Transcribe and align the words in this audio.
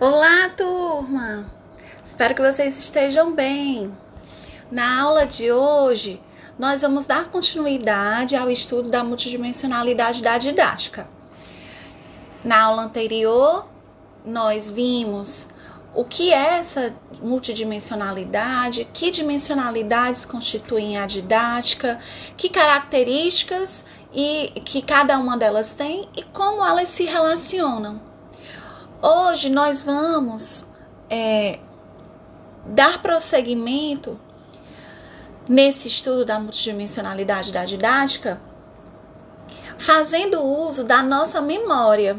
Olá, 0.00 0.48
turma! 0.56 1.44
Espero 2.04 2.32
que 2.32 2.40
vocês 2.40 2.78
estejam 2.78 3.34
bem. 3.34 3.92
Na 4.70 5.00
aula 5.00 5.26
de 5.26 5.50
hoje, 5.50 6.22
nós 6.56 6.82
vamos 6.82 7.04
dar 7.04 7.24
continuidade 7.30 8.36
ao 8.36 8.48
estudo 8.48 8.88
da 8.90 9.02
multidimensionalidade 9.02 10.22
da 10.22 10.38
didática. 10.38 11.08
Na 12.44 12.62
aula 12.62 12.82
anterior, 12.82 13.66
nós 14.24 14.70
vimos 14.70 15.48
o 15.92 16.04
que 16.04 16.32
é 16.32 16.58
essa 16.60 16.94
multidimensionalidade, 17.20 18.88
que 18.94 19.10
dimensionalidades 19.10 20.24
constituem 20.24 20.96
a 20.96 21.06
didática, 21.06 21.98
que 22.36 22.48
características 22.48 23.84
e 24.14 24.62
que 24.64 24.80
cada 24.80 25.18
uma 25.18 25.36
delas 25.36 25.72
tem 25.72 26.08
e 26.16 26.22
como 26.22 26.64
elas 26.64 26.86
se 26.86 27.04
relacionam. 27.04 28.07
Hoje 29.00 29.48
nós 29.48 29.80
vamos 29.80 30.66
é, 31.08 31.60
dar 32.66 33.00
prosseguimento 33.00 34.18
nesse 35.48 35.86
estudo 35.86 36.24
da 36.24 36.40
multidimensionalidade 36.40 37.52
da 37.52 37.64
didática, 37.64 38.40
fazendo 39.78 40.42
uso 40.42 40.82
da 40.82 41.00
nossa 41.00 41.40
memória. 41.40 42.18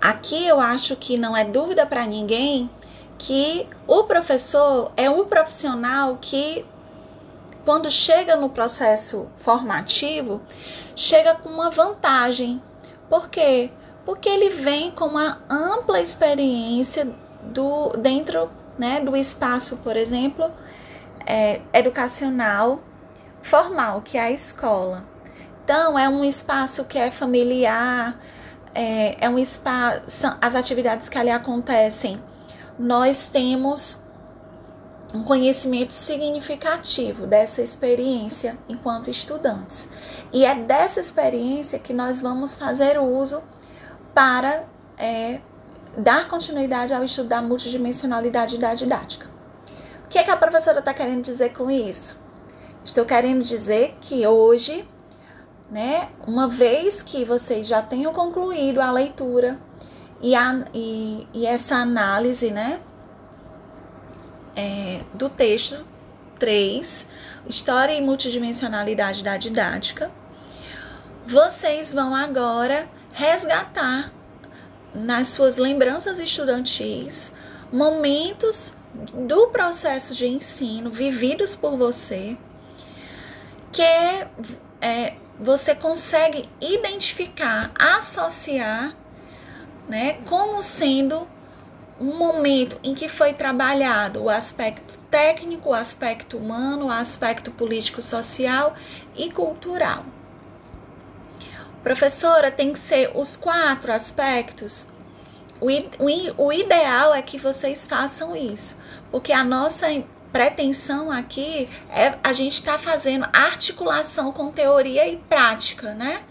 Aqui 0.00 0.46
eu 0.46 0.60
acho 0.60 0.94
que 0.94 1.18
não 1.18 1.36
é 1.36 1.44
dúvida 1.44 1.84
para 1.84 2.06
ninguém 2.06 2.70
que 3.18 3.68
o 3.88 4.04
professor 4.04 4.92
é 4.96 5.10
um 5.10 5.24
profissional 5.24 6.16
que, 6.20 6.64
quando 7.64 7.90
chega 7.90 8.36
no 8.36 8.48
processo 8.50 9.26
formativo, 9.38 10.40
chega 10.94 11.34
com 11.34 11.48
uma 11.48 11.70
vantagem. 11.72 12.62
Por 13.08 13.28
quê? 13.28 13.68
porque 13.68 13.81
ele 14.28 14.50
vem 14.50 14.90
com 14.90 15.06
uma 15.06 15.38
ampla 15.48 16.00
experiência 16.00 17.08
do 17.42 17.90
dentro 17.90 18.50
né, 18.78 19.00
do 19.00 19.16
espaço, 19.16 19.76
por 19.78 19.96
exemplo, 19.96 20.50
é, 21.26 21.60
educacional 21.72 22.80
formal, 23.42 24.02
que 24.02 24.16
é 24.16 24.22
a 24.22 24.30
escola. 24.30 25.04
Então, 25.64 25.98
é 25.98 26.08
um 26.08 26.24
espaço 26.24 26.84
que 26.84 26.98
é 26.98 27.10
familiar, 27.10 28.18
é, 28.74 29.24
é 29.24 29.28
um 29.28 29.38
espaço, 29.38 30.36
as 30.40 30.54
atividades 30.54 31.08
que 31.08 31.18
ali 31.18 31.30
acontecem, 31.30 32.22
nós 32.78 33.28
temos 33.32 34.00
um 35.14 35.22
conhecimento 35.22 35.92
significativo 35.92 37.26
dessa 37.26 37.60
experiência 37.60 38.56
enquanto 38.68 39.10
estudantes. 39.10 39.88
E 40.32 40.44
é 40.44 40.54
dessa 40.54 41.00
experiência 41.00 41.78
que 41.78 41.92
nós 41.92 42.20
vamos 42.20 42.54
fazer 42.54 42.98
uso 42.98 43.42
para 44.14 44.64
é, 44.98 45.40
dar 45.96 46.28
continuidade 46.28 46.92
ao 46.92 47.02
estudo 47.04 47.28
da 47.28 47.42
multidimensionalidade 47.42 48.58
da 48.58 48.74
didática. 48.74 49.30
O 50.04 50.08
que, 50.08 50.18
é 50.18 50.22
que 50.22 50.30
a 50.30 50.36
professora 50.36 50.80
está 50.80 50.92
querendo 50.92 51.22
dizer 51.22 51.50
com 51.50 51.70
isso? 51.70 52.20
Estou 52.84 53.04
querendo 53.04 53.42
dizer 53.42 53.96
que 54.00 54.26
hoje, 54.26 54.86
né, 55.70 56.08
uma 56.26 56.48
vez 56.48 57.02
que 57.02 57.24
vocês 57.24 57.66
já 57.66 57.80
tenham 57.80 58.12
concluído 58.12 58.80
a 58.80 58.90
leitura 58.90 59.58
e, 60.20 60.34
a, 60.34 60.64
e, 60.74 61.26
e 61.32 61.46
essa 61.46 61.76
análise 61.76 62.50
né, 62.50 62.80
é, 64.54 65.00
do 65.14 65.28
texto 65.28 65.84
3, 66.38 67.08
História 67.48 67.92
e 67.92 68.00
Multidimensionalidade 68.00 69.22
da 69.22 69.36
Didática, 69.36 70.10
vocês 71.26 71.92
vão 71.92 72.14
agora 72.14 72.88
resgatar 73.12 74.12
nas 74.94 75.28
suas 75.28 75.56
lembranças 75.56 76.18
estudantis 76.18 77.32
momentos 77.72 78.74
do 78.94 79.48
processo 79.48 80.14
de 80.14 80.26
ensino 80.26 80.90
vividos 80.90 81.56
por 81.56 81.76
você 81.76 82.36
que 83.70 83.82
é, 84.82 85.14
você 85.40 85.74
consegue 85.74 86.48
identificar, 86.60 87.72
associar, 87.74 88.94
né, 89.88 90.18
como 90.28 90.62
sendo 90.62 91.26
um 91.98 92.16
momento 92.18 92.78
em 92.82 92.94
que 92.94 93.08
foi 93.08 93.32
trabalhado 93.32 94.24
o 94.24 94.30
aspecto 94.30 94.98
técnico, 95.10 95.70
o 95.70 95.74
aspecto 95.74 96.36
humano, 96.36 96.86
o 96.86 96.90
aspecto 96.90 97.50
político-social 97.50 98.74
e 99.16 99.30
cultural. 99.30 100.04
Professora, 101.82 102.50
tem 102.50 102.72
que 102.72 102.78
ser 102.78 103.10
os 103.14 103.36
quatro 103.36 103.92
aspectos? 103.92 104.86
O, 105.60 105.68
o, 105.68 106.46
o 106.46 106.52
ideal 106.52 107.14
é 107.14 107.22
que 107.22 107.38
vocês 107.38 107.84
façam 107.84 108.36
isso, 108.36 108.76
porque 109.10 109.32
a 109.32 109.44
nossa 109.44 109.86
pretensão 110.32 111.10
aqui 111.10 111.68
é 111.90 112.18
a 112.22 112.32
gente 112.32 112.54
está 112.54 112.78
fazendo 112.78 113.28
articulação 113.32 114.32
com 114.32 114.50
teoria 114.50 115.06
e 115.06 115.16
prática, 115.16 115.94
né? 115.94 116.22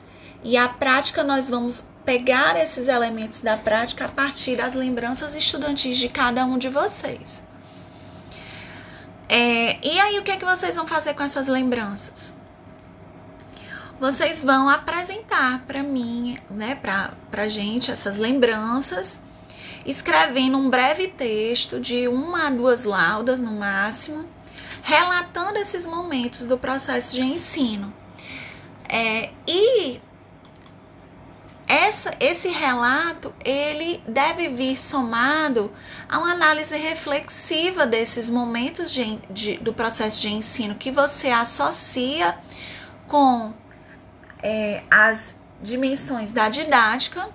E 0.43 0.57
a 0.57 0.67
prática 0.67 1.23
nós 1.23 1.47
vamos 1.47 1.87
pegar 2.03 2.55
esses 2.55 2.87
elementos 2.87 3.41
da 3.41 3.55
prática 3.55 4.05
a 4.05 4.09
partir 4.09 4.55
das 4.55 4.73
lembranças 4.73 5.35
estudantis 5.35 5.97
de 5.97 6.09
cada 6.09 6.43
um 6.45 6.57
de 6.57 6.67
vocês. 6.67 7.43
É, 9.29 9.77
e 9.85 9.99
aí, 9.99 10.19
o 10.19 10.23
que 10.23 10.31
é 10.31 10.37
que 10.37 10.43
vocês 10.43 10.75
vão 10.75 10.85
fazer 10.85 11.13
com 11.13 11.23
essas 11.23 11.47
lembranças? 11.47 12.33
Vocês 14.01 14.41
vão 14.41 14.67
apresentar 14.67 15.63
para 15.67 15.83
mim, 15.83 16.39
né, 16.49 16.73
para 16.73 17.13
pra 17.29 17.47
gente 17.47 17.91
essas 17.91 18.17
lembranças, 18.17 19.21
escrevendo 19.85 20.57
um 20.57 20.71
breve 20.71 21.07
texto 21.07 21.79
de 21.79 22.07
uma 22.07 22.47
a 22.47 22.49
duas 22.49 22.83
laudas 22.83 23.39
no 23.39 23.51
máximo, 23.51 24.25
relatando 24.81 25.59
esses 25.59 25.85
momentos 25.85 26.47
do 26.47 26.57
processo 26.57 27.13
de 27.13 27.21
ensino. 27.21 27.93
É, 28.89 29.29
e 29.47 30.01
essa, 31.67 32.11
esse 32.19 32.49
relato 32.49 33.31
ele 33.45 34.03
deve 34.07 34.49
vir 34.49 34.77
somado 34.77 35.71
a 36.09 36.17
uma 36.17 36.31
análise 36.31 36.75
reflexiva 36.75 37.85
desses 37.85 38.31
momentos 38.31 38.91
de, 38.91 39.19
de, 39.29 39.57
do 39.59 39.71
processo 39.71 40.19
de 40.21 40.29
ensino 40.29 40.73
que 40.73 40.89
você 40.89 41.29
associa 41.29 42.35
com 43.07 43.53
é, 44.41 44.83
as 44.89 45.35
dimensões 45.61 46.31
da 46.31 46.49
didática, 46.49 47.29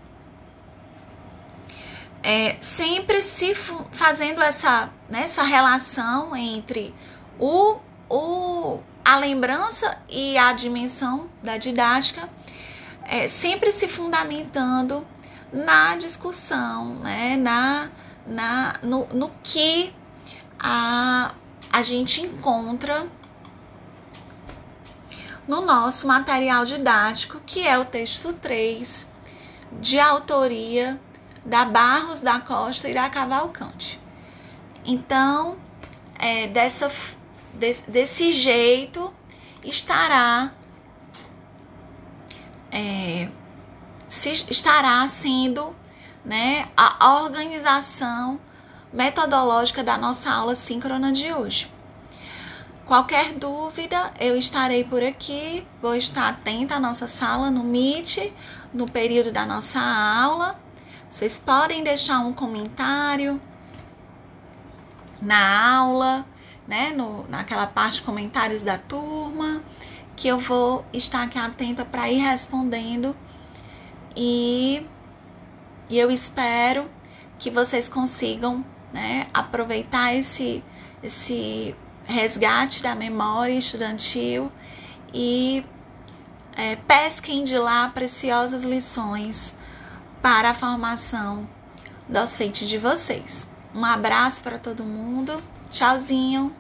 é, 2.22 2.56
sempre 2.61 3.22
se 3.22 3.55
fazendo 3.55 4.43
essa, 4.43 4.91
né, 5.09 5.22
essa 5.22 5.45
relação 5.45 6.37
entre 6.37 6.93
o, 7.39 7.77
o, 8.11 8.81
a 9.05 9.16
lembrança 9.16 9.97
e 10.09 10.37
a 10.37 10.53
dimensão 10.53 11.28
da 11.43 11.56
didática, 11.56 12.28
é, 13.05 13.28
sempre 13.28 13.71
se 13.71 13.87
fundamentando 13.87 15.06
na 15.53 15.97
discussão, 15.97 16.97
né, 16.97 17.37
na, 17.37 17.91
na, 18.27 18.75
no, 18.83 19.06
no 19.12 19.31
que 19.45 19.95
a, 20.59 21.33
a 21.72 21.83
gente 21.83 22.21
encontra 22.21 23.06
no 25.47 25.61
nosso 25.61 26.07
material 26.07 26.65
didático, 26.65 27.41
que 27.47 27.67
é 27.67 27.79
o 27.79 27.84
texto 27.84 28.33
3, 28.33 29.07
de 29.81 29.99
autoria 29.99 31.01
da 31.45 31.65
Barros 31.65 32.21
da 32.21 32.41
Costa 32.41 32.89
e 32.89 32.95
da 32.95 33.09
Cavalcante. 33.09 34.01
Então, 34.84 35.57
é, 36.19 36.47
dessa, 36.49 36.91
desse, 37.55 37.89
desse 37.89 38.33
jeito 38.33 39.12
estará 39.62 40.53
é, 42.71 43.28
se, 44.09 44.31
estará 44.51 45.07
sendo 45.09 45.75
né, 46.25 46.69
a 46.77 47.22
organização 47.22 48.41
metodológica 48.93 49.84
da 49.84 49.97
nossa 49.97 50.31
aula 50.31 50.54
síncrona 50.54 51.13
de 51.13 51.33
hoje. 51.33 51.71
Qualquer 52.86 53.33
dúvida, 53.33 54.12
eu 54.21 54.36
estarei 54.36 54.84
por 54.84 55.03
aqui. 55.03 55.66
Vou 55.83 55.97
estar 55.97 56.28
atenta 56.28 56.77
à 56.77 56.80
nossa 56.80 57.09
sala 57.09 57.50
no 57.50 57.65
Meet, 57.65 58.33
no 58.72 58.86
período 58.86 59.33
da 59.33 59.44
nossa 59.44 59.80
aula. 59.80 60.56
Vocês 61.10 61.36
podem 61.36 61.83
deixar 61.83 62.21
um 62.21 62.33
comentário 62.33 63.41
na 65.21 65.78
aula, 65.78 66.24
né? 66.68 66.91
No, 66.91 67.27
naquela 67.28 67.66
parte 67.66 68.03
comentários 68.03 68.62
da 68.62 68.78
turma, 68.78 69.62
que 70.15 70.28
eu 70.28 70.38
vou 70.38 70.84
estar 70.92 71.24
aqui 71.24 71.41
atenta 71.41 71.84
para 71.84 72.09
ir 72.09 72.18
respondendo. 72.18 73.16
E, 74.15 74.86
e 75.88 75.98
eu 75.98 76.09
espero 76.09 76.84
que 77.36 77.50
vocês 77.50 77.88
consigam 77.88 78.65
né, 78.92 79.27
aproveitar 79.34 80.15
esse, 80.15 80.62
esse 81.03 81.74
resgate 82.07 82.83
da 82.83 82.95
memória 82.95 83.55
estudantil 83.55 84.51
e 85.13 85.65
é, 86.57 86.77
pesquem 86.77 87.45
de 87.45 87.59
lá 87.59 87.89
preciosas 87.89 88.65
lições 88.65 89.55
para 90.23 90.51
a 90.51 90.55
formação 90.55 91.49
docente 92.09 92.67
de 92.67 92.79
vocês. 92.79 93.49
Um 93.75 93.85
abraço 93.85 94.43
para 94.43 94.59
todo 94.59 94.83
mundo. 94.83 95.43
Tchauzinho. 95.69 96.55